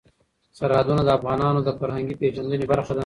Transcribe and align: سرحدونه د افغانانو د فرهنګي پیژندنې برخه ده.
سرحدونه 0.57 1.01
د 1.05 1.09
افغانانو 1.17 1.59
د 1.63 1.69
فرهنګي 1.79 2.15
پیژندنې 2.21 2.65
برخه 2.71 2.91
ده. 2.93 2.99